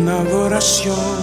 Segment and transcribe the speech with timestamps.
[0.00, 1.20] en adoración.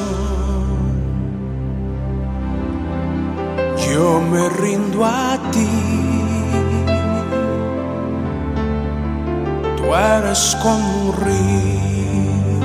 [3.89, 5.69] Yo me rindo a ti.
[9.77, 12.57] Tú eres como un río,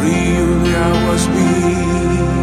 [0.00, 2.33] río de aguas vivas,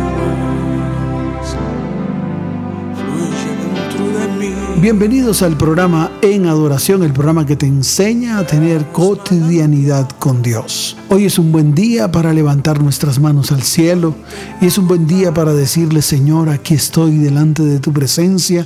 [4.81, 10.97] Bienvenidos al programa En Adoración, el programa que te enseña a tener cotidianidad con Dios.
[11.09, 14.15] Hoy es un buen día para levantar nuestras manos al cielo
[14.59, 18.65] y es un buen día para decirle, Señor, aquí estoy delante de tu presencia.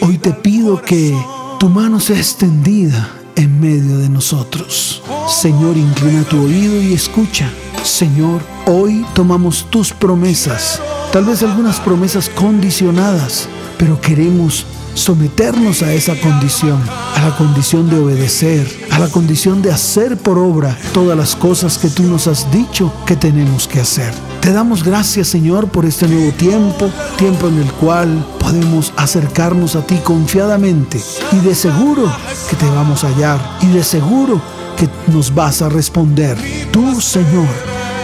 [0.00, 1.16] Hoy te pido que
[1.60, 5.00] tu mano sea extendida en medio de nosotros.
[5.28, 7.48] Señor, inclina tu oído y escucha.
[7.84, 10.80] Señor, hoy tomamos tus promesas,
[11.12, 13.48] tal vez algunas promesas condicionadas,
[13.78, 16.80] pero queremos someternos a esa condición,
[17.14, 21.78] a la condición de obedecer, a la condición de hacer por obra todas las cosas
[21.78, 24.12] que tú nos has dicho que tenemos que hacer.
[24.40, 29.86] Te damos gracias Señor por este nuevo tiempo, tiempo en el cual podemos acercarnos a
[29.86, 31.00] ti confiadamente
[31.32, 32.12] y de seguro
[32.50, 34.40] que te vamos a hallar y de seguro
[34.76, 36.36] que nos vas a responder.
[36.70, 37.48] Tú Señor,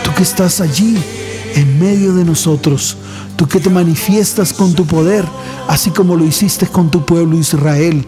[0.05, 0.97] tú que estás allí
[1.55, 2.97] en medio de nosotros,
[3.39, 5.25] tú que te manifiestas con tu poder,
[5.69, 8.05] así como lo hiciste con tu pueblo Israel,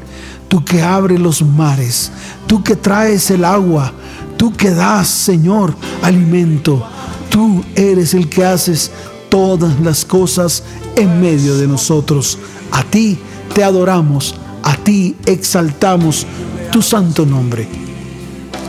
[0.49, 2.11] tú que abres los mares,
[2.49, 3.93] tú que traes el agua,
[4.37, 6.85] tú que das, Señor, alimento,
[7.31, 8.91] tú eres el que haces
[9.29, 10.65] todas las cosas
[10.97, 12.37] en medio de nosotros.
[12.73, 13.17] A ti
[13.55, 16.27] te adoramos, a ti exaltamos
[16.73, 17.69] tu santo nombre.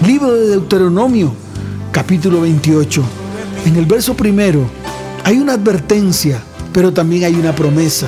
[0.06, 1.34] Libro de Deuteronomio,
[1.92, 3.04] capítulo 28.
[3.66, 4.70] En el verso primero
[5.23, 8.08] hay una advertencia, pero también hay una promesa.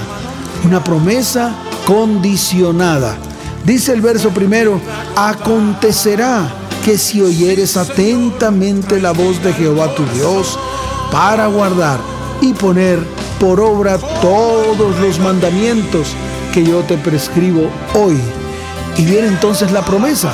[0.65, 1.53] Una promesa
[1.85, 3.17] condicionada.
[3.65, 4.79] Dice el verso primero,
[5.15, 6.49] acontecerá
[6.83, 10.59] que si oyeres atentamente la voz de Jehová tu Dios
[11.11, 11.99] para guardar
[12.41, 12.99] y poner
[13.39, 16.09] por obra todos los mandamientos
[16.53, 18.17] que yo te prescribo hoy.
[18.97, 20.33] Y viene entonces la promesa.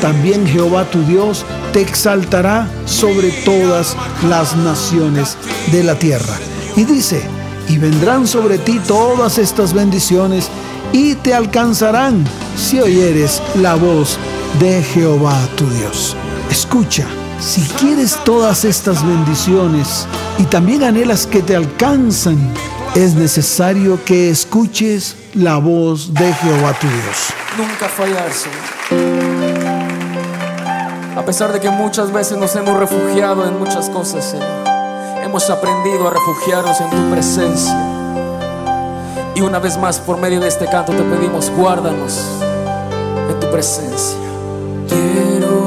[0.00, 3.96] También Jehová tu Dios te exaltará sobre todas
[4.28, 5.36] las naciones
[5.70, 6.38] de la tierra.
[6.74, 7.22] Y dice,
[7.68, 10.48] y vendrán sobre ti todas estas bendiciones
[10.92, 12.24] y te alcanzarán
[12.56, 14.18] si oyeres la voz
[14.60, 16.16] de Jehová tu Dios.
[16.50, 17.06] Escucha,
[17.40, 20.06] si quieres todas estas bendiciones
[20.38, 22.38] y también anhelas que te alcanzan,
[22.94, 27.32] es necesario que escuches la voz de Jehová tu Dios.
[27.56, 28.72] Nunca fallar, Señor.
[31.16, 34.71] A pesar de que muchas veces nos hemos refugiado en muchas cosas, Señor,
[35.32, 37.74] hemos aprendido a refugiarnos en tu presencia.
[39.34, 42.20] Y una vez más, por medio de este canto, te pedimos, guárdanos
[43.30, 44.18] en tu presencia.
[44.86, 45.66] Quiero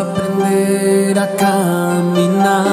[0.00, 2.66] aprender a caminar,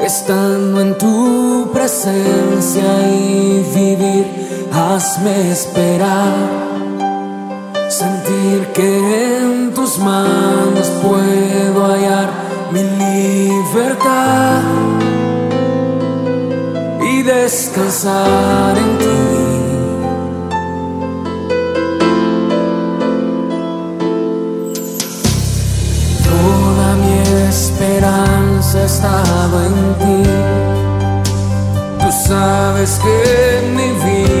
[0.00, 4.68] estando en tu presencia y vivir.
[4.72, 6.34] Hazme esperar
[7.88, 12.45] sentir que en tus manos puedo hallar
[12.76, 14.62] mi libertad
[17.00, 19.06] y descansar en ti.
[26.28, 30.30] Toda mi esperanza ha estado en ti.
[32.00, 33.16] Tú sabes que
[33.74, 34.35] mi vida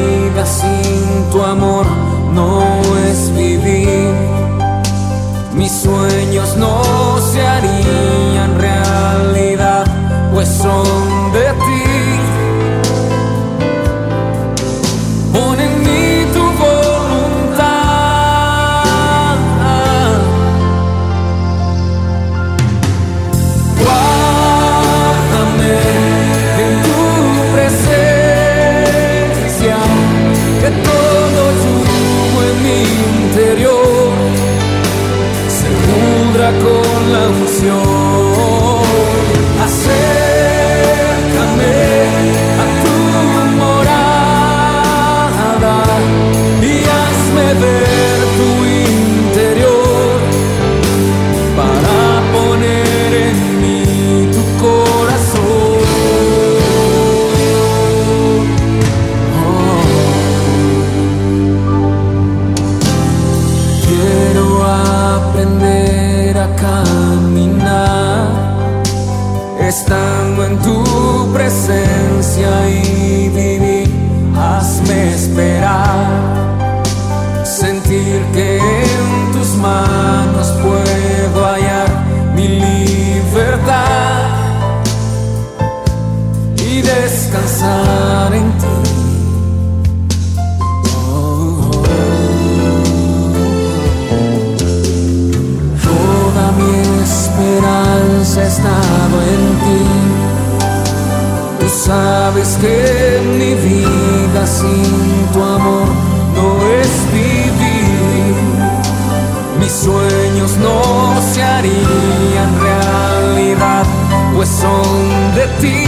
[114.46, 115.85] son de ti.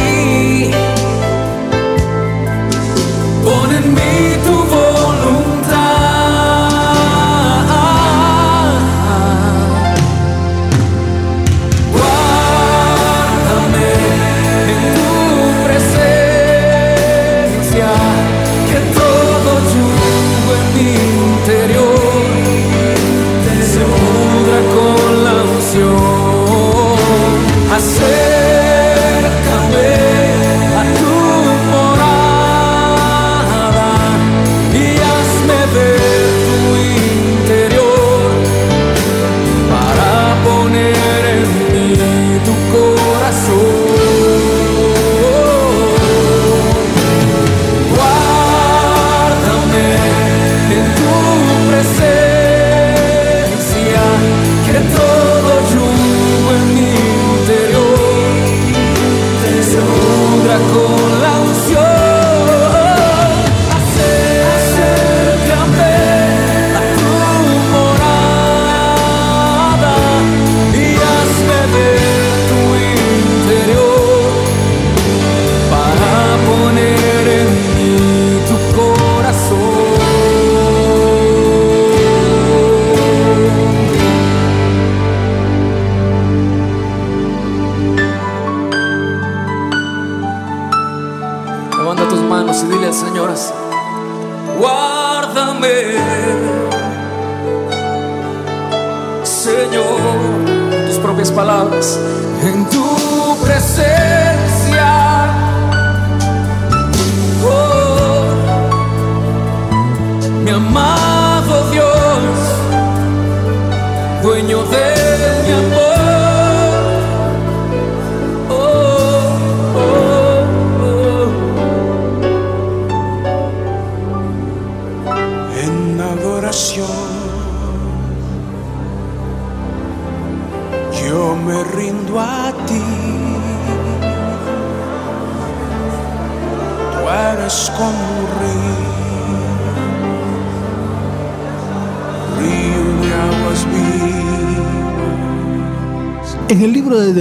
[114.49, 114.78] En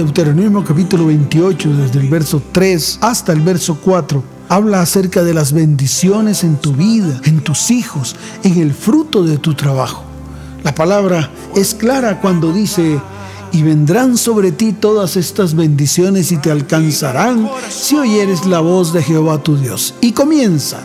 [0.08, 5.52] Deuteronomio capítulo 28, desde el verso 3 hasta el verso 4, habla acerca de las
[5.52, 10.04] bendiciones en tu vida, en tus hijos, en el fruto de tu trabajo.
[10.64, 12.98] La palabra es clara cuando dice,
[13.52, 19.02] y vendrán sobre ti todas estas bendiciones y te alcanzarán si oyeres la voz de
[19.02, 19.94] Jehová tu Dios.
[20.00, 20.80] Y comienza,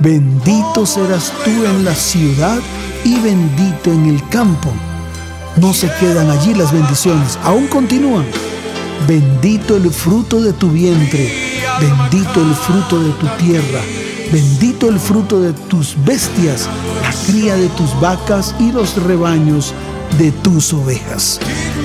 [0.00, 2.58] bendito serás tú en la ciudad
[3.04, 4.72] y bendito en el campo
[5.60, 8.26] no se quedan allí las bendiciones, aún continúan.
[9.06, 11.32] Bendito el fruto de tu vientre,
[11.80, 13.80] bendito el fruto de tu tierra,
[14.32, 16.68] bendito el fruto de tus bestias,
[17.02, 19.74] la cría de tus vacas y los rebaños
[20.18, 21.38] de tus ovejas.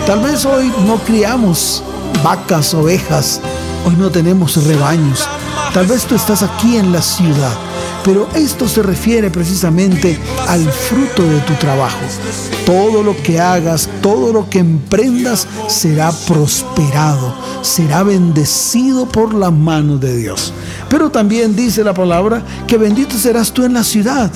[0.08, 1.84] Tal vez hoy no criamos
[2.24, 3.40] vacas, ovejas,
[3.86, 5.28] hoy no tenemos rebaños.
[5.74, 7.71] Tal vez tú estás aquí en la ciudad
[8.03, 10.17] pero esto se refiere precisamente
[10.48, 12.00] al fruto de tu trabajo.
[12.65, 19.98] Todo lo que hagas, todo lo que emprendas será prosperado, será bendecido por la mano
[19.98, 20.53] de Dios.
[20.89, 24.31] Pero también dice la palabra que bendito serás tú en la ciudad,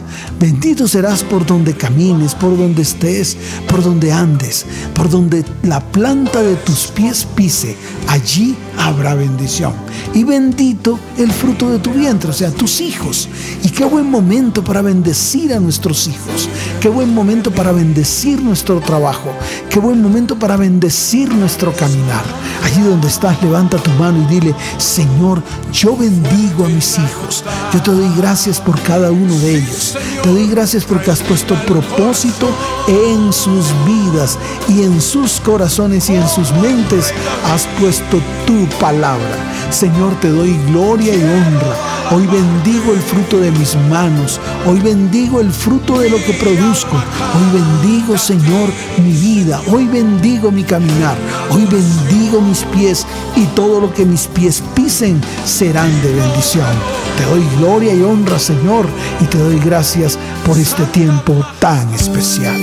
[0.45, 3.35] bendito serás por donde camines, por donde estés,
[3.67, 7.75] por donde andes, por donde la planta de tus pies pise,
[8.07, 9.73] allí habrá bendición.
[10.13, 13.27] Y bendito el fruto de tu vientre, o sea, tus hijos.
[13.63, 16.47] Y qué buen momento para bendecir a nuestros hijos,
[16.79, 19.31] qué buen momento para bendecir nuestro trabajo,
[19.71, 22.23] qué buen momento para bendecir nuestro caminar.
[22.63, 25.41] Allí donde estás, levanta tu mano y dile, Señor,
[25.73, 27.43] yo bendigo a mis hijos.
[27.73, 29.97] Yo te doy gracias por cada uno de ellos.
[30.35, 32.49] Doy gracias porque has puesto propósito
[32.89, 34.37] en sus vidas
[34.67, 37.13] y en sus corazones y en sus mentes.
[37.53, 39.71] Has puesto tu palabra.
[39.71, 41.75] Señor, te doy gloria y honra.
[42.11, 44.41] Hoy bendigo el fruto de mis manos.
[44.65, 46.97] Hoy bendigo el fruto de lo que produzco.
[46.97, 49.61] Hoy bendigo, Señor, mi vida.
[49.71, 51.15] Hoy bendigo mi caminar.
[51.51, 57.04] Hoy bendigo mis pies y todo lo que mis pies pisen serán de bendición.
[57.17, 58.87] Te doy gloria y honra, Señor,
[59.21, 62.55] y te doy gracias por este tiempo tan especial.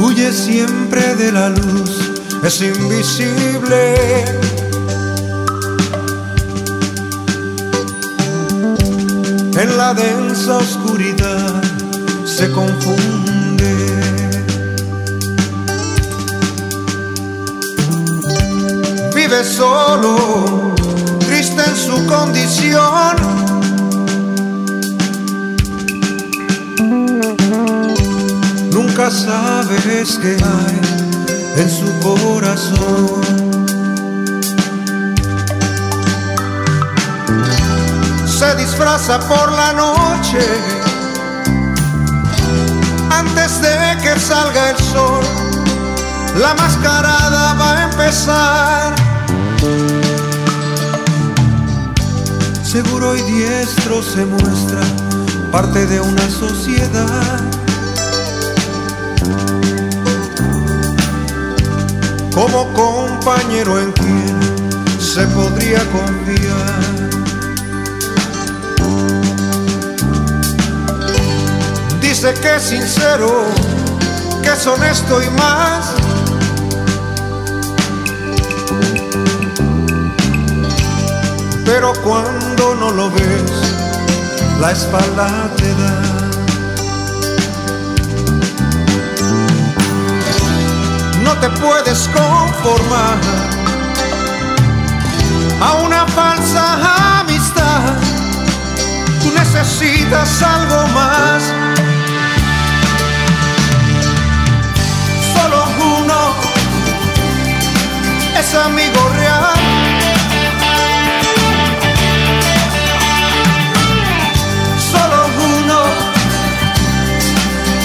[0.00, 4.43] Huye siempre de la luz, es invisible
[9.86, 11.62] la densa oscuridad
[12.24, 13.72] se confunde.
[19.14, 20.74] Vive solo,
[21.26, 23.16] triste en su condición
[28.70, 30.78] nunca sabes qué hay
[31.62, 33.43] en su corazón.
[38.74, 40.40] Disfraza por la noche
[43.08, 45.24] antes de que salga el sol.
[46.40, 48.94] La mascarada va a empezar.
[52.64, 54.80] Seguro y diestro se muestra
[55.52, 57.40] parte de una sociedad
[62.34, 64.40] como compañero en quien
[64.98, 67.03] se podría confiar.
[72.24, 73.44] Dice que es sincero,
[74.42, 75.92] que es honesto y más.
[81.66, 83.52] Pero cuando no lo ves,
[84.58, 86.00] la espalda te da.
[91.22, 93.18] no te puedes conformar
[95.60, 97.82] a una falsa amistad.
[99.22, 101.63] Tú necesitas algo más.
[108.60, 109.54] Amigo real.
[114.78, 115.82] Solo uno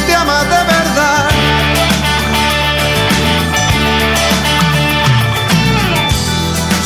[0.06, 1.30] te ama de verdad.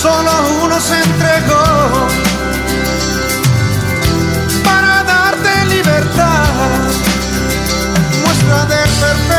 [0.02, 0.32] solo
[0.64, 2.08] uno se entregó
[4.66, 6.44] para darte libertad,
[8.22, 9.33] muestra del perfecto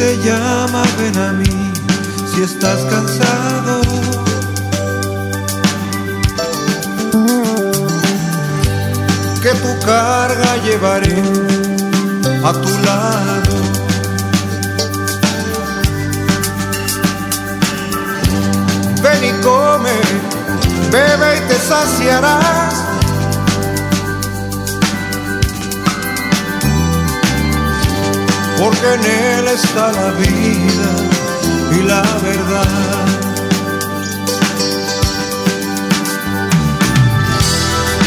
[0.00, 1.72] te llama, ven a mí,
[2.32, 3.82] si estás cansado.
[9.42, 11.22] Que tu carga llevaré
[12.42, 13.54] a tu lado.
[19.02, 19.96] ven y come,
[20.90, 22.89] bebe y te saciarás.
[28.60, 30.90] Porque en él está la vida
[31.72, 33.06] y la verdad.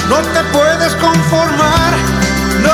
[0.09, 1.93] No te puedes conformar,
[2.61, 2.71] no,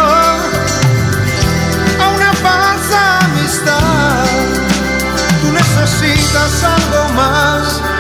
[2.04, 4.26] a una falsa amistad.
[5.42, 7.99] Tú necesitas algo más.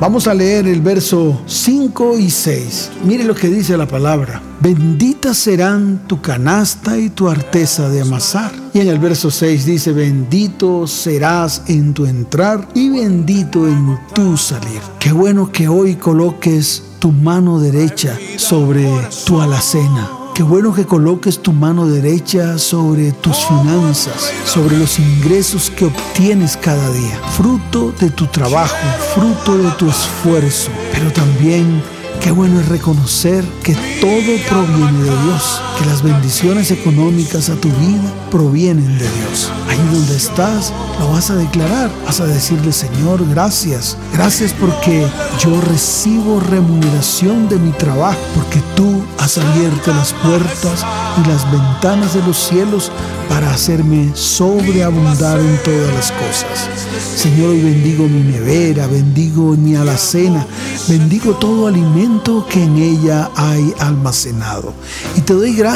[0.00, 2.90] Vamos a leer el verso 5 y 6.
[3.04, 4.40] Mire lo que dice la palabra.
[4.58, 8.50] Benditas serán tu canasta y tu arteza de amasar.
[8.72, 14.38] Y en el verso 6 dice, bendito serás en tu entrar y bendito en tu
[14.38, 14.80] salir.
[14.98, 18.88] Qué bueno que hoy coloques tu mano derecha sobre
[19.26, 20.19] tu alacena.
[20.40, 26.56] Qué bueno que coloques tu mano derecha sobre tus finanzas, sobre los ingresos que obtienes
[26.56, 28.74] cada día, fruto de tu trabajo,
[29.14, 31.82] fruto de tu esfuerzo, pero también
[32.20, 37.68] Qué bueno es reconocer que todo proviene de Dios, que las bendiciones económicas a tu
[37.68, 39.50] vida provienen de Dios.
[39.68, 43.96] Ahí donde estás, lo vas a declarar, vas a decirle, Señor, gracias.
[44.12, 45.06] Gracias porque
[45.38, 50.84] yo recibo remuneración de mi trabajo, porque tú has abierto las puertas
[51.24, 52.92] y las ventanas de los cielos
[53.28, 56.68] para hacerme sobreabundar en todas las cosas.
[57.16, 60.46] Señor, hoy bendigo mi nevera, bendigo mi alacena,
[60.88, 64.74] bendigo todo alimento que en ella hay almacenado.
[65.16, 65.69] Y te doy gracias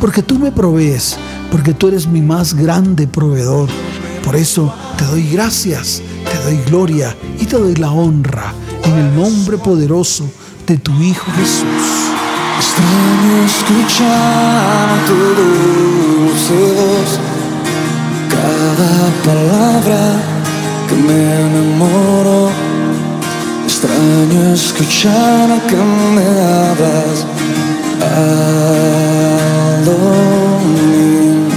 [0.00, 1.16] porque tú me provees,
[1.50, 3.70] porque tú eres mi más grande proveedor.
[4.22, 8.52] Por eso te doy gracias, te doy gloria y te doy la honra
[8.84, 10.28] en el nombre poderoso
[10.66, 11.64] de tu Hijo Jesús.
[12.58, 17.18] Extraño escuchar tu dulce voz,
[18.28, 20.20] cada palabra
[20.86, 22.50] que me enamoro.
[23.64, 27.33] Extraño escuchar que me hablas.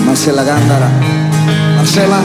[0.05, 0.89] Marcela Gándara,
[1.77, 2.19] Marcela.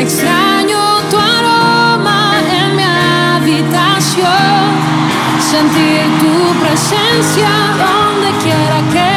[0.00, 0.78] Extraño
[1.10, 4.64] tu aroma en mi habitación,
[5.50, 7.50] sentir tu presencia
[7.82, 9.12] donde quiera que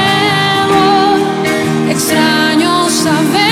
[0.71, 1.91] voy.
[1.91, 3.46] Extraño saber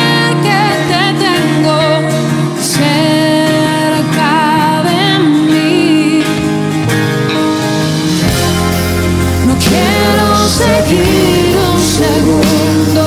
[10.56, 13.06] seguir un segundo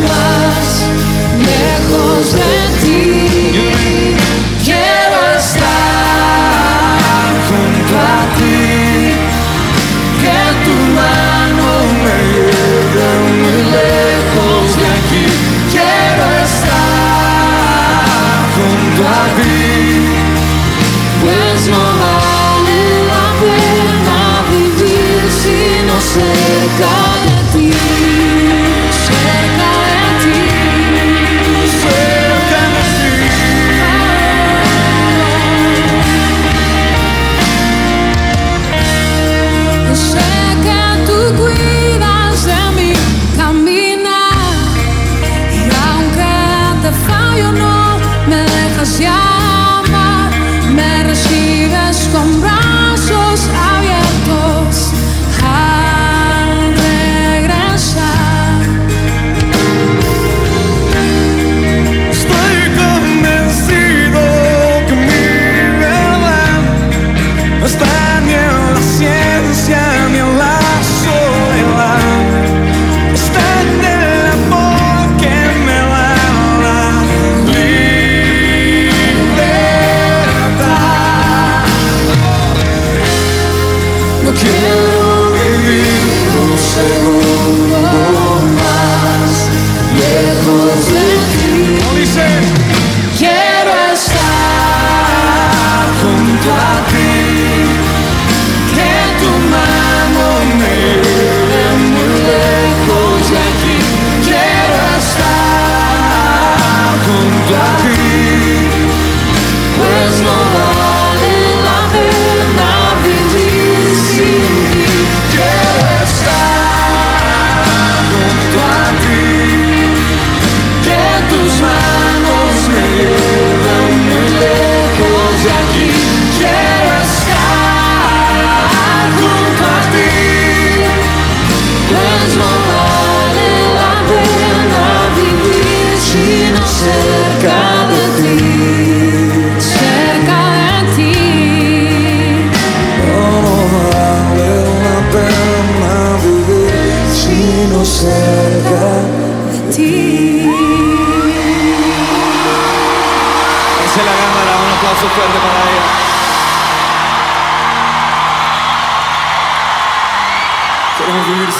[0.00, 0.66] más
[1.50, 4.16] lejos de ti.
[4.64, 5.66] Quiero estar
[7.48, 8.64] junto a ti.
[10.22, 11.68] Que tu mano
[12.04, 13.08] me lleve
[13.40, 15.26] muy lejos de aquí.
[15.72, 16.80] Quiero estar
[18.56, 19.69] junto a ti.
[26.50, 26.90] Cerca
[27.52, 27.99] de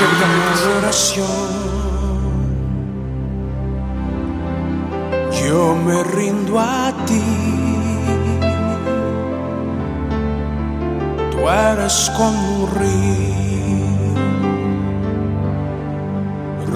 [0.00, 0.14] de ti.
[0.64, 1.26] adoración.
[5.46, 7.22] Yo me rindo a ti.
[11.30, 14.14] Tú eres como un río,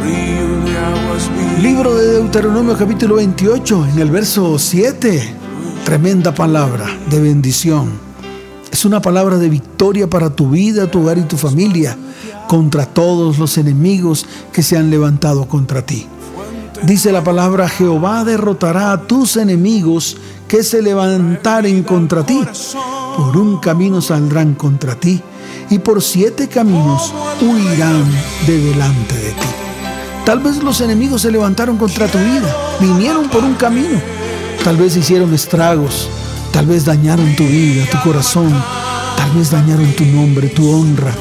[0.02, 1.62] río de aguas vivas.
[1.62, 5.34] Libro de Deuteronomio capítulo 28, en el verso 7.
[5.84, 7.90] Tremenda palabra de bendición.
[8.70, 11.96] Es una palabra de victoria para tu vida, tu hogar y tu familia
[12.48, 16.06] contra todos los enemigos que se han levantado contra ti.
[16.82, 20.16] Dice la palabra, Jehová derrotará a tus enemigos
[20.48, 22.40] que se levantaren contra ti.
[23.16, 25.22] Por un camino saldrán contra ti
[25.70, 28.04] y por siete caminos huirán
[28.46, 29.46] de delante de ti.
[30.24, 34.00] Tal vez los enemigos se levantaron contra tu vida, vinieron por un camino,
[34.64, 36.08] tal vez hicieron estragos,
[36.52, 38.52] tal vez dañaron tu vida, tu corazón,
[39.16, 41.12] tal vez dañaron tu nombre, tu honra.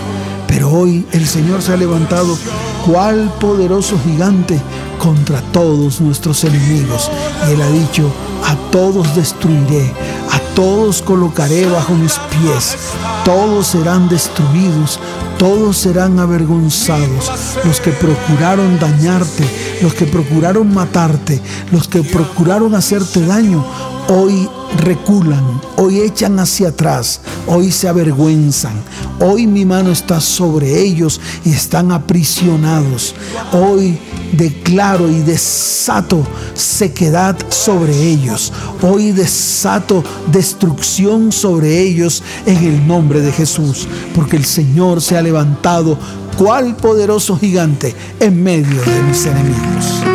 [0.53, 2.37] Pero hoy el Señor se ha levantado
[2.85, 4.61] cual poderoso gigante
[4.99, 7.09] contra todos nuestros enemigos.
[7.47, 8.13] Y Él ha dicho,
[8.45, 9.91] a todos destruiré,
[10.31, 12.77] a todos colocaré bajo mis pies,
[13.25, 14.99] todos serán destruidos,
[15.39, 17.31] todos serán avergonzados,
[17.65, 19.49] los que procuraron dañarte,
[19.81, 23.65] los que procuraron matarte, los que procuraron hacerte daño,
[24.07, 28.73] hoy reculan, hoy echan hacia atrás, hoy se avergüenzan,
[29.19, 33.15] hoy mi mano está sobre ellos y están aprisionados,
[33.51, 33.97] hoy
[34.31, 43.31] declaro y desato sequedad sobre ellos, hoy desato destrucción sobre ellos en el nombre de
[43.31, 45.97] Jesús, porque el Señor se ha levantado
[46.37, 50.12] cual poderoso gigante en medio de mis enemigos.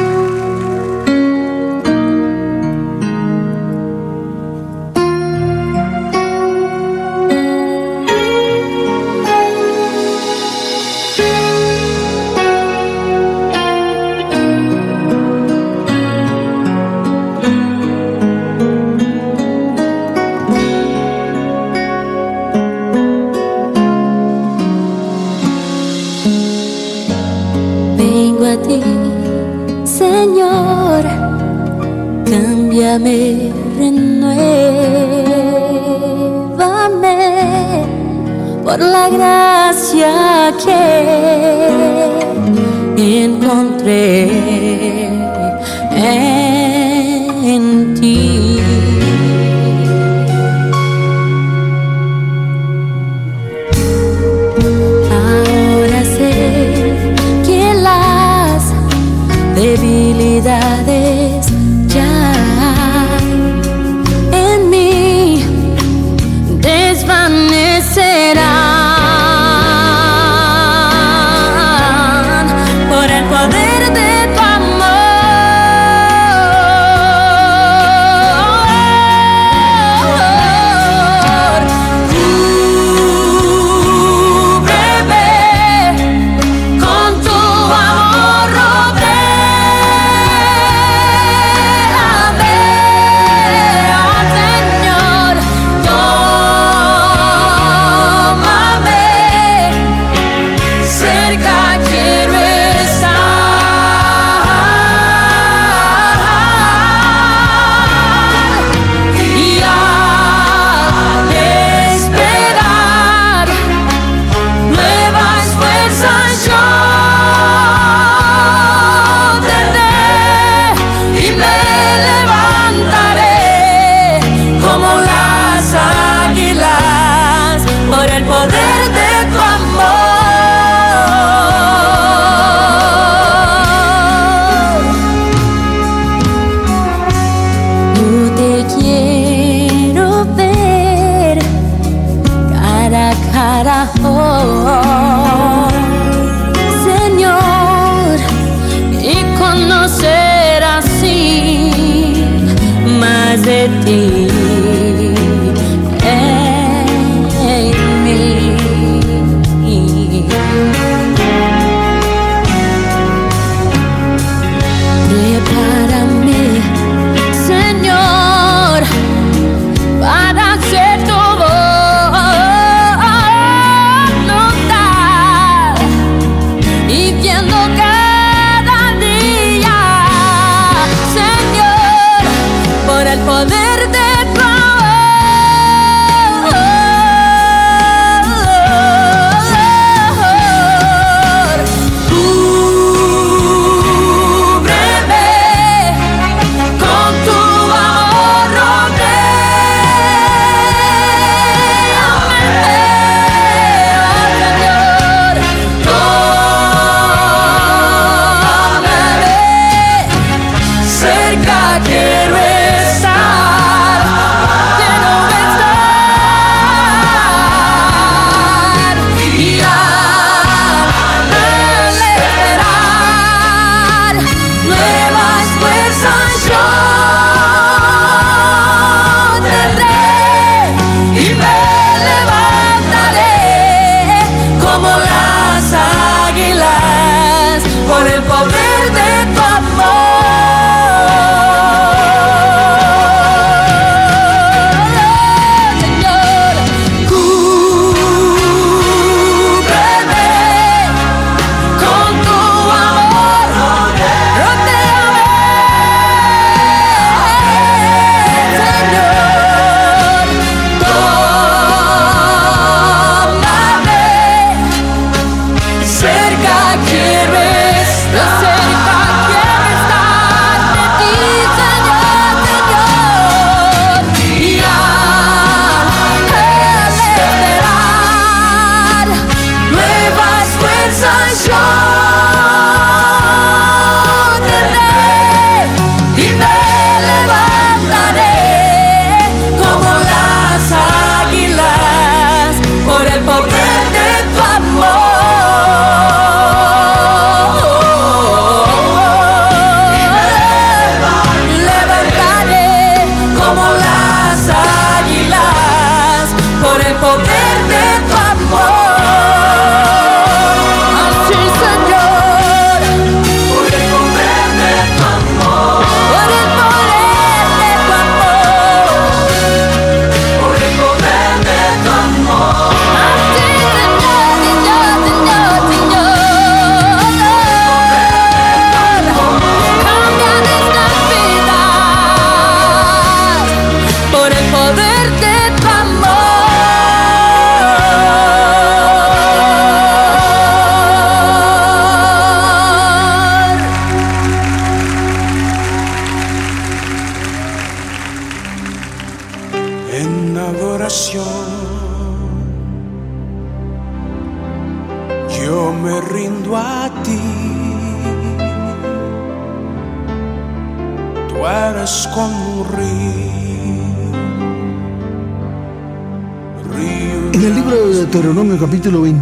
[211.09, 212.58] cerca quiero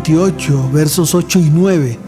[0.06, 1.98] 28, versos 8 y 9,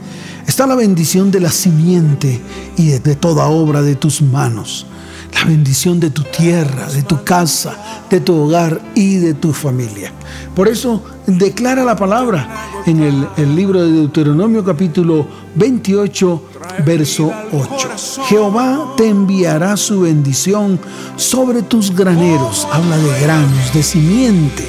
[0.46, 2.40] está la bendición de la simiente
[2.76, 4.86] y de, toda obra de tus manos
[5.34, 7.76] la bendición de tu tierra, de tu casa,
[8.08, 10.12] de tu hogar y de tu familia.
[10.54, 12.48] Por eso declara la palabra
[12.86, 13.02] en
[13.36, 16.42] el, libro de Deuteronomio capítulo 28,
[16.86, 17.90] verso 8.
[18.26, 20.80] Jehová te enviará su bendición
[21.16, 22.66] sobre tus graneros.
[22.72, 24.66] Habla de granos, de simiente.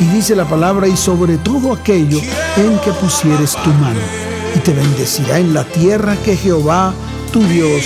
[0.00, 2.20] Y dice la palabra, y sobre todo aquello
[2.58, 4.00] en que pusieres tu mano.
[4.54, 6.92] Y te bendecirá en la tierra que Jehová,
[7.32, 7.82] tu Dios,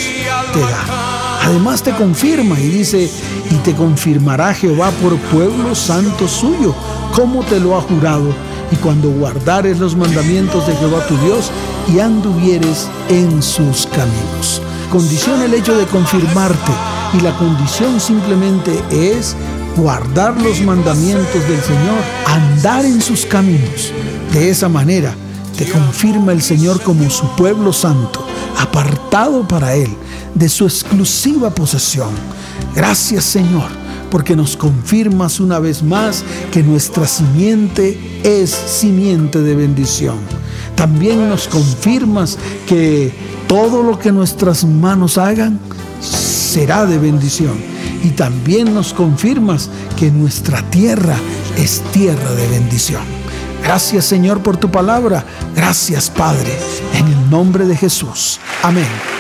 [0.52, 1.02] te da.
[1.44, 3.10] Además te confirma y dice,
[3.50, 6.74] y te confirmará Jehová por pueblo santo suyo,
[7.14, 8.32] como te lo ha jurado,
[8.70, 11.50] y cuando guardares los mandamientos de Jehová tu Dios
[11.92, 14.62] y anduvieres en sus caminos.
[14.90, 16.72] Condición el hecho de confirmarte
[17.14, 19.36] y la condición simplemente es
[19.76, 23.92] guardar los mandamientos del Señor, andar en sus caminos.
[24.32, 25.14] De esa manera
[25.58, 28.26] te confirma el Señor como su pueblo santo,
[28.58, 29.90] apartado para Él
[30.34, 32.10] de su exclusiva posesión.
[32.74, 33.68] Gracias Señor,
[34.10, 40.16] porque nos confirmas una vez más que nuestra simiente es simiente de bendición.
[40.76, 43.12] También nos confirmas que
[43.46, 45.60] todo lo que nuestras manos hagan
[46.00, 47.54] será de bendición.
[48.02, 49.68] Y también nos confirmas
[49.98, 51.16] que nuestra tierra
[51.56, 53.21] es tierra de bendición.
[53.62, 55.24] Gracias Señor por tu palabra.
[55.54, 56.58] Gracias Padre.
[56.94, 58.40] En el nombre de Jesús.
[58.62, 59.11] Amén.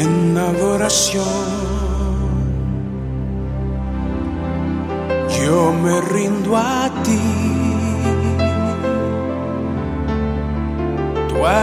[0.00, 1.24] En adoración
[5.36, 7.18] yo me rindo a ti.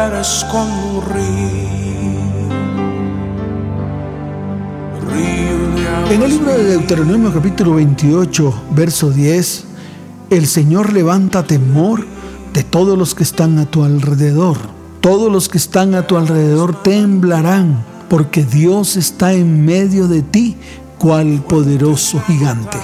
[0.08, 1.36] eres como un río.
[6.12, 9.66] En el libro de Deuteronomio capítulo 28, verso 10,
[10.30, 12.06] el Señor levanta temor
[12.54, 14.58] de todos los que están a tu alrededor.
[15.00, 20.56] Todos los que están a tu alrededor temblarán, porque Dios está en medio de ti,
[20.97, 22.78] cual poderoso gigante.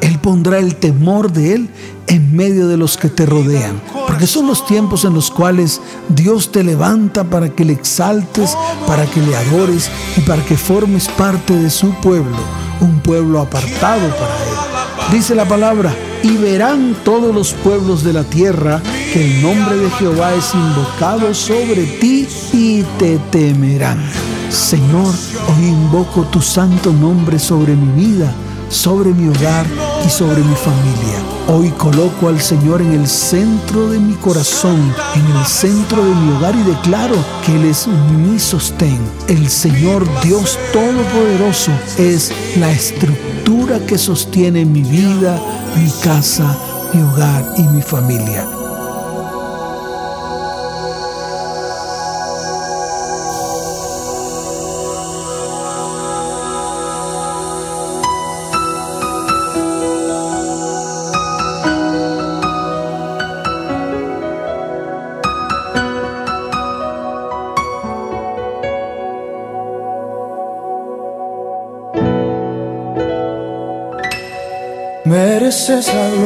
[0.00, 1.68] Él pondrá el temor de Él
[2.08, 3.80] en medio de los que te rodean.
[4.06, 8.56] Porque son los tiempos en los cuales Dios te levanta para que le exaltes,
[8.86, 12.36] para que le adores y para que formes parte de su pueblo,
[12.80, 15.12] un pueblo apartado para Él.
[15.12, 18.80] Dice la palabra, y verán todos los pueblos de la tierra
[19.12, 24.31] que el nombre de Jehová es invocado sobre ti y te temerán.
[24.52, 25.14] Señor,
[25.48, 28.32] hoy invoco tu santo nombre sobre mi vida
[28.72, 29.66] sobre mi hogar
[30.04, 31.18] y sobre mi familia.
[31.48, 36.32] Hoy coloco al Señor en el centro de mi corazón, en el centro de mi
[36.32, 38.98] hogar y declaro que Él es mi sostén.
[39.28, 45.40] El Señor Dios Todopoderoso es la estructura que sostiene mi vida,
[45.76, 46.56] mi casa,
[46.94, 48.61] mi hogar y mi familia.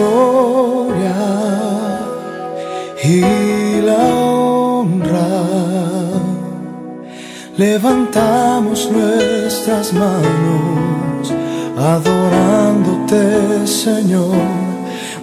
[0.07, 1.17] Gloria
[3.03, 5.33] y la honra.
[7.57, 11.33] Levantamos nuestras manos
[11.95, 14.37] adorándote, Señor.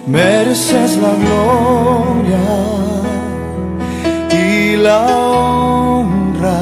[0.06, 2.46] Mereces la gloria
[4.30, 6.60] y la honra.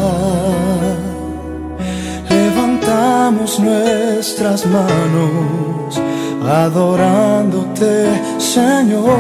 [2.31, 6.02] Levantamos nuestras manos
[6.49, 9.13] adorándote, Señor.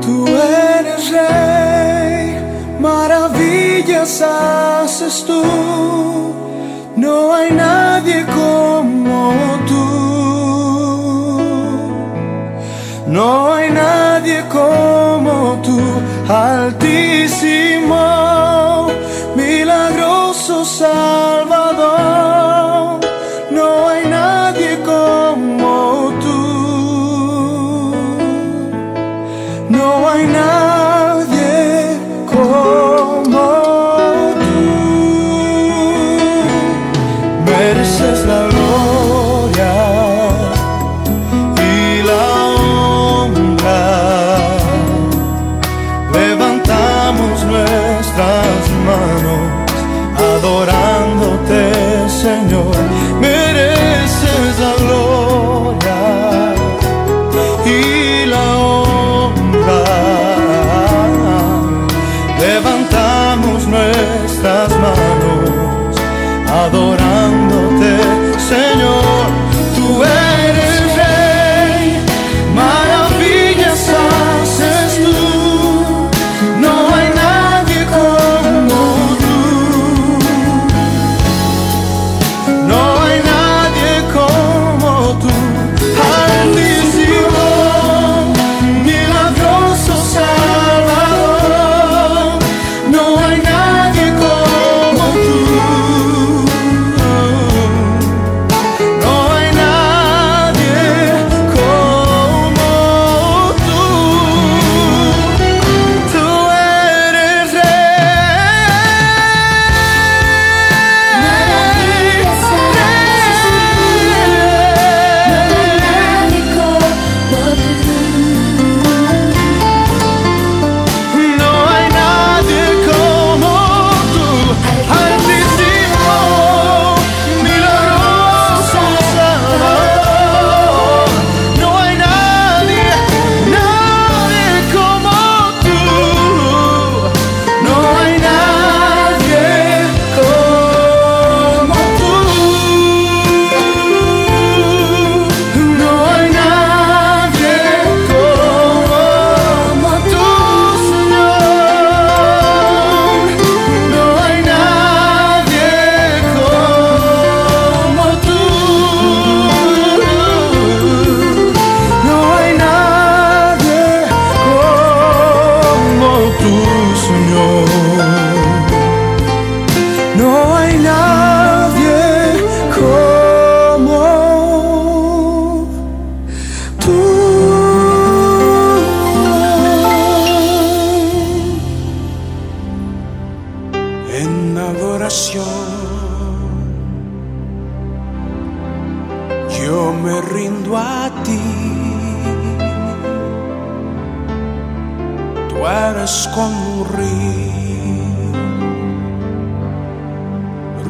[0.00, 2.36] Tú eres rey,
[2.80, 5.42] maravillas haces tú.
[6.96, 9.34] No hay nadie como
[9.66, 10.12] tú.
[13.06, 15.78] No hay nadie como tú,
[16.32, 17.96] altísimo,
[19.36, 21.61] milagroso Salvador.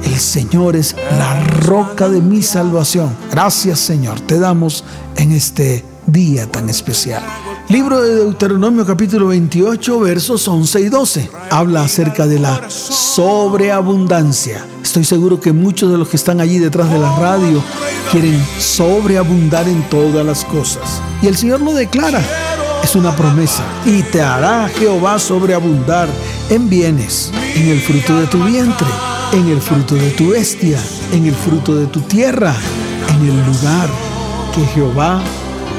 [0.04, 3.16] El Señor es la roca de mi salvación.
[3.30, 4.84] Gracias Señor, te damos
[5.16, 7.22] en este día tan especial.
[7.70, 11.30] Libro de Deuteronomio capítulo 28 versos 11 y 12.
[11.50, 14.66] Habla acerca de la sobreabundancia.
[14.94, 17.60] Estoy seguro que muchos de los que están allí detrás de la radio
[18.12, 21.02] quieren sobreabundar en todas las cosas.
[21.20, 22.22] Y el Señor lo declara.
[22.80, 23.64] Es una promesa.
[23.84, 26.08] Y te hará Jehová sobreabundar
[26.48, 28.86] en bienes, en el fruto de tu vientre
[29.32, 30.78] en el fruto de tu bestia,
[31.12, 32.54] en el fruto de tu tierra,
[33.08, 33.88] en el lugar
[34.54, 35.20] que Jehová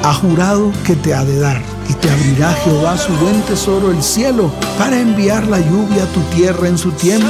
[0.03, 1.74] ha jurado que te ha de dar.
[1.89, 6.21] Y te abrirá Jehová su buen tesoro, el cielo, para enviar la lluvia a tu
[6.35, 7.27] tierra en su tiempo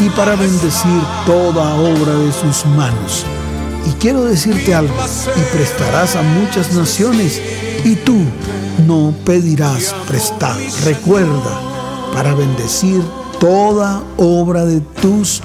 [0.00, 3.24] y para bendecir toda obra de sus manos.
[3.86, 4.94] Y quiero decirte algo,
[5.36, 7.40] y prestarás a muchas naciones,
[7.84, 8.18] y tú
[8.86, 10.60] no pedirás prestado.
[10.84, 11.60] Recuerda,
[12.12, 13.02] para bendecir
[13.40, 15.42] toda obra de tus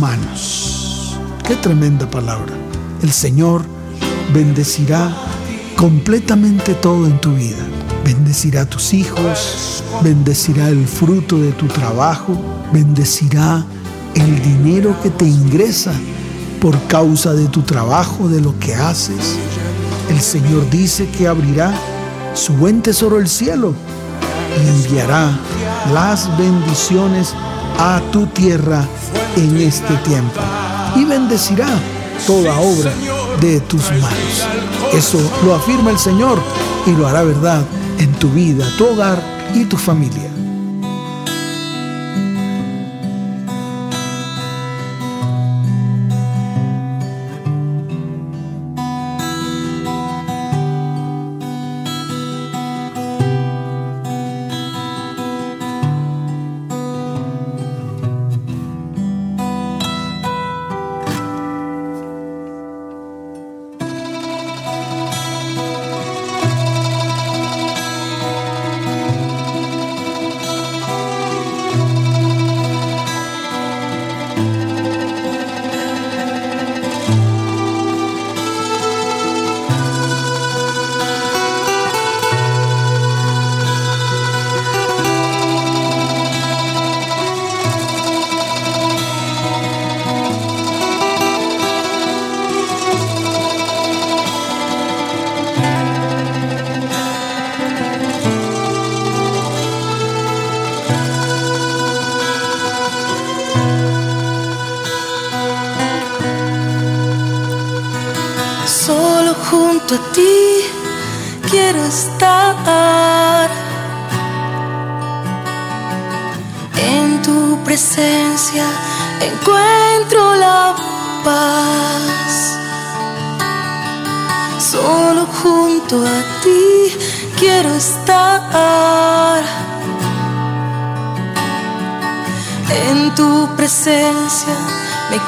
[0.00, 1.16] manos.
[1.46, 2.52] Qué tremenda palabra.
[3.02, 3.62] El Señor
[4.32, 5.10] bendecirá
[5.76, 7.64] completamente todo en tu vida.
[8.04, 12.36] Bendecirá a tus hijos, bendecirá el fruto de tu trabajo,
[12.72, 13.64] bendecirá
[14.14, 15.92] el dinero que te ingresa
[16.60, 19.36] por causa de tu trabajo, de lo que haces.
[20.10, 21.72] El Señor dice que abrirá
[22.34, 23.74] su buen tesoro el cielo
[24.56, 25.30] y enviará
[25.92, 27.34] las bendiciones
[27.78, 28.84] a tu tierra
[29.36, 30.40] en este tiempo
[30.96, 31.68] y bendecirá
[32.26, 32.92] toda obra
[33.40, 34.46] de tus manos.
[34.92, 36.38] Eso lo afirma el Señor
[36.86, 37.64] y lo hará verdad
[38.02, 39.22] en tu vida, tu hogar
[39.54, 40.31] y tu familia.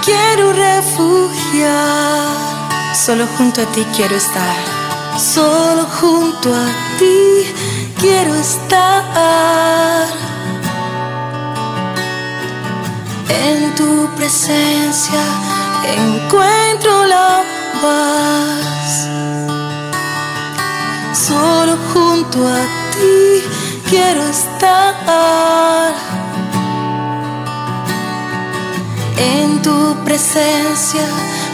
[0.04, 2.28] Quiero refugiar.
[2.94, 4.56] Solo junto a ti quiero estar.
[5.18, 6.66] Solo junto a
[6.98, 7.52] ti
[7.98, 10.06] quiero estar.
[13.28, 15.20] En tu presencia
[15.96, 17.42] encuentro la
[17.82, 19.08] paz.
[21.12, 22.60] Solo junto a
[22.92, 23.42] ti
[23.88, 24.54] quiero estar.
[29.16, 31.06] En tu presencia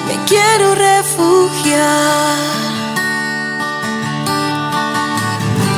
[0.06, 2.36] me quiero refugiar.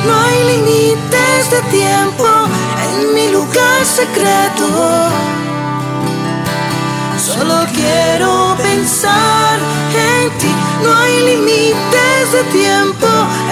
[0.05, 2.25] No hay límites de tiempo
[2.85, 5.09] en mi lugar secreto.
[7.17, 9.59] Solo quiero pensar
[9.95, 10.51] en ti.
[10.83, 13.07] No hay límites de tiempo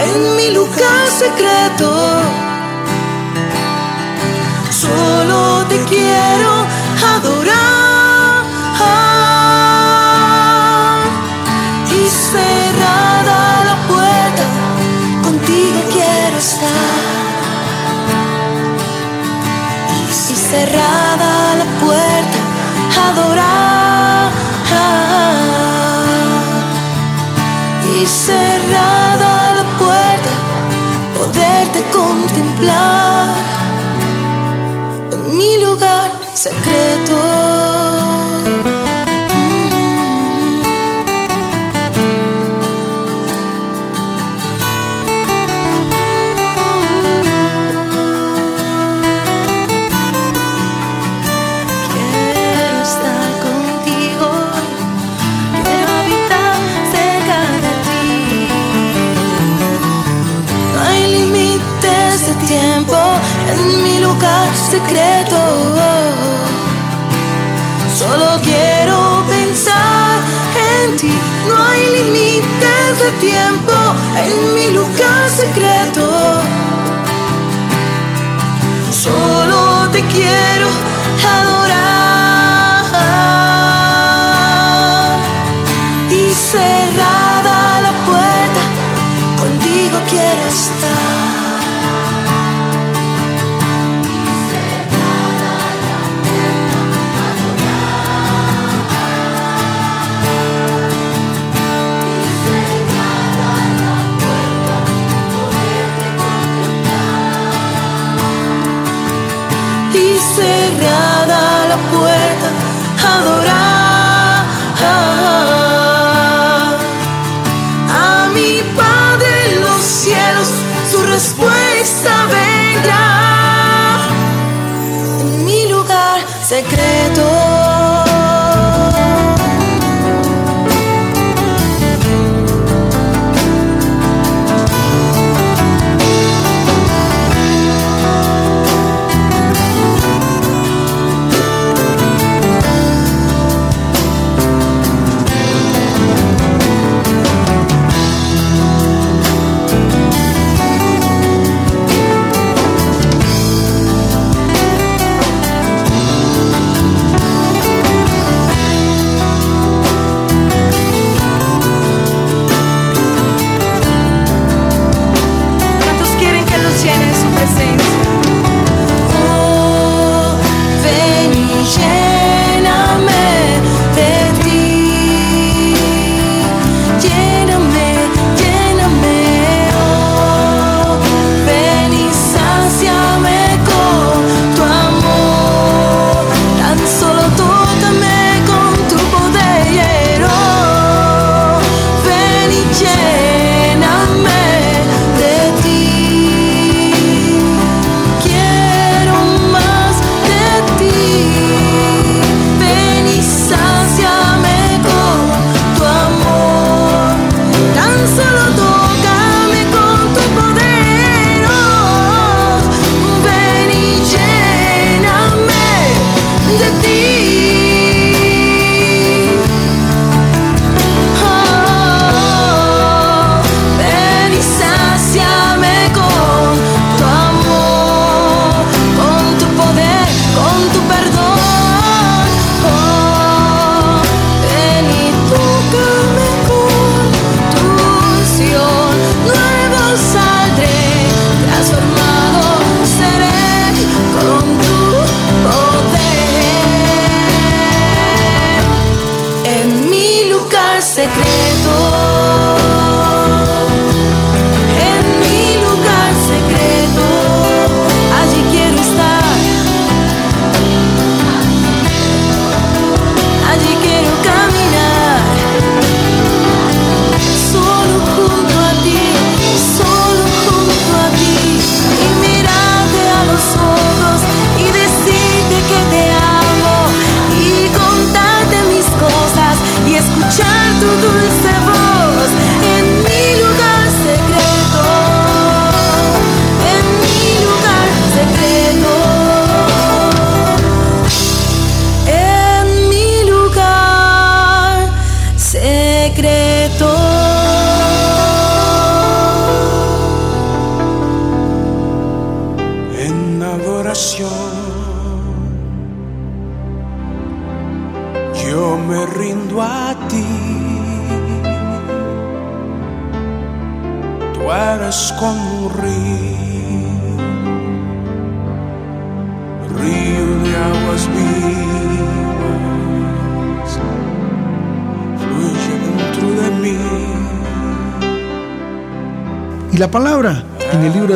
[0.05, 2.21] en mi lugar secreto.
[4.69, 6.65] Solo te quiero
[7.15, 7.80] adorar.
[20.29, 22.39] Y cerrada la puerta,
[23.09, 24.31] adorar.
[27.93, 30.31] y cerrada la puerta,
[31.17, 33.35] poderte contemplar
[35.11, 37.50] en mi lugar secreto.
[71.07, 73.73] No hay límites de tiempo
[74.17, 76.41] en mi lugar secreto.
[78.91, 80.67] Solo te quiero
[81.27, 81.60] adorar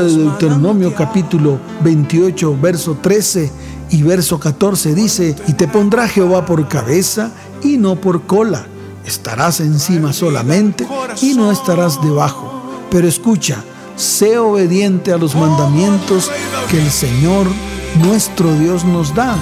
[0.06, 3.51] de Deuteronomio capítulo 28, verso 13
[3.91, 7.32] y verso 14 dice, y te pondrá Jehová por cabeza
[7.64, 8.66] y no por cola.
[9.06, 10.88] Estarás encima solamente
[11.22, 12.51] y no estarás debajo.
[12.89, 13.64] Pero escucha,
[13.95, 16.32] sé obediente a los mandamientos
[16.70, 17.47] que el Señor
[18.03, 19.36] nuestro Dios nos da.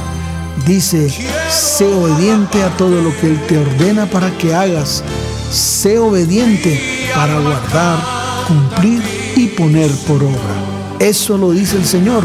[0.67, 1.09] Dice,
[1.49, 5.03] sé obediente a todo lo que Él te ordena para que hagas.
[5.51, 6.79] Sé obediente
[7.15, 7.99] para guardar,
[8.47, 10.73] cumplir y poner por obra.
[10.99, 12.23] Eso lo dice el Señor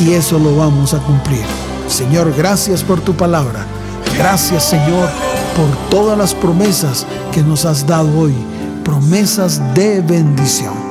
[0.00, 1.44] y eso lo vamos a cumplir.
[1.88, 3.66] Señor, gracias por tu palabra.
[4.16, 5.08] Gracias, Señor,
[5.56, 8.34] por todas las promesas que nos has dado hoy.
[8.84, 10.81] Promesas de bendición.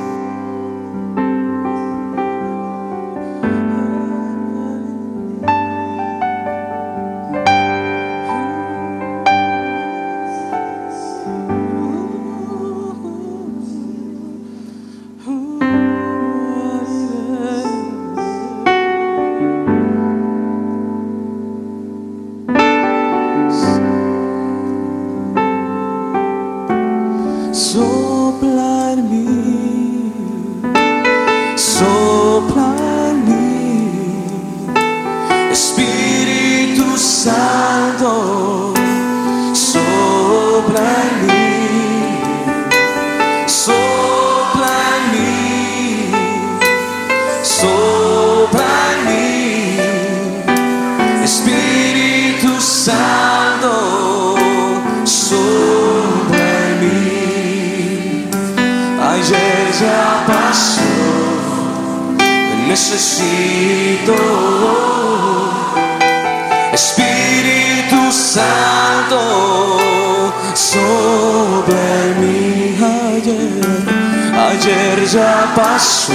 [75.54, 76.12] pasó.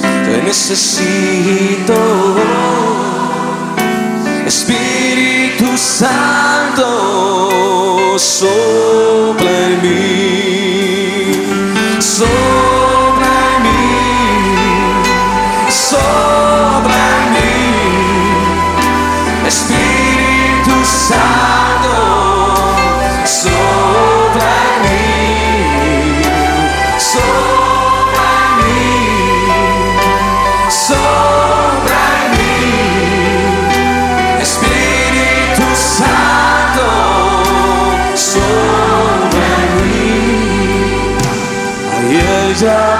[0.00, 1.94] Te necesito,
[4.46, 6.88] Espíritu Santo,
[8.18, 10.04] sopla en mí.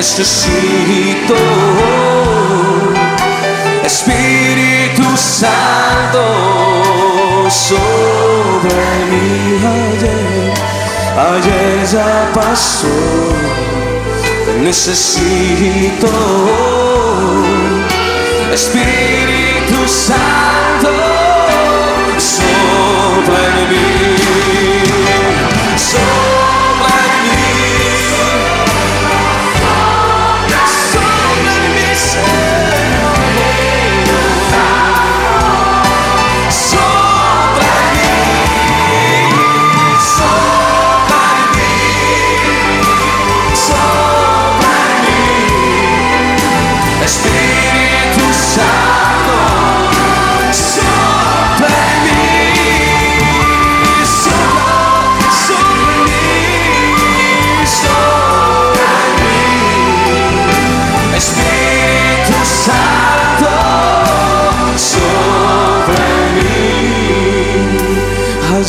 [0.00, 1.34] necesito.
[3.84, 6.24] Espíritu Santo
[7.50, 10.54] sobre mí ayer,
[11.32, 12.88] ayer ya pasó,
[14.46, 16.08] te necesito.
[18.54, 20.92] Espíritu Santo
[22.18, 24.89] sobre mí.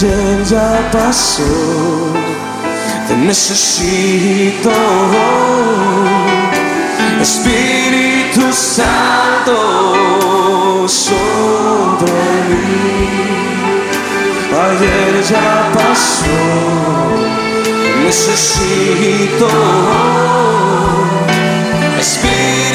[0.03, 1.43] Ayer ya pasó.
[3.07, 4.71] Te necesito,
[7.21, 9.55] Espíritu Santo,
[10.87, 12.11] sobre
[12.49, 13.09] mí.
[14.65, 16.41] Ayer ya pasó,
[18.03, 19.49] necesito,
[21.99, 22.70] Espíritu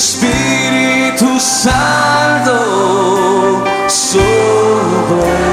[0.00, 2.56] Espíritu Santo
[3.86, 5.49] sobre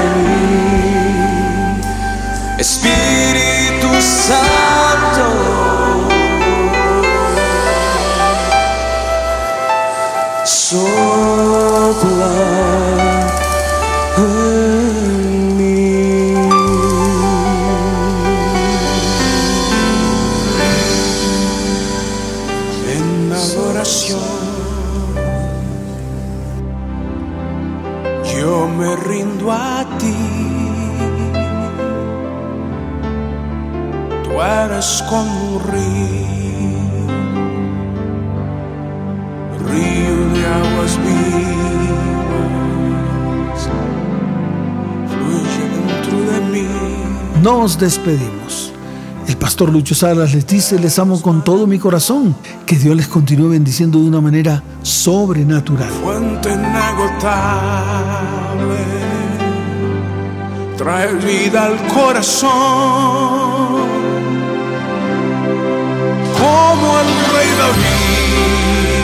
[47.68, 48.72] Nos despedimos.
[49.26, 52.34] El pastor Lucho Salas les dice, les amo con todo mi corazón.
[52.64, 55.90] Que Dios les continúe bendiciendo de una manera sobrenatural.
[56.02, 57.18] fuente inagotable,
[60.78, 62.48] trae vida al corazón,
[66.38, 68.97] como el rey David.